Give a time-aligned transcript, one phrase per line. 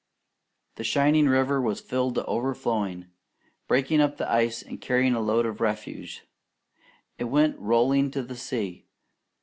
[0.77, 3.11] The shining river was filled to overflowing;
[3.67, 6.23] breaking up the ice and carrying a load of refuse,
[7.19, 8.87] it went rolling to the sea.